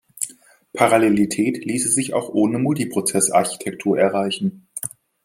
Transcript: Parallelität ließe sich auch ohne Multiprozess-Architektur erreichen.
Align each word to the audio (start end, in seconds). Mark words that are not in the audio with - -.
Parallelität 0.73 1.63
ließe 1.63 1.89
sich 1.89 2.15
auch 2.15 2.29
ohne 2.29 2.57
Multiprozess-Architektur 2.57 3.99
erreichen. 3.99 4.65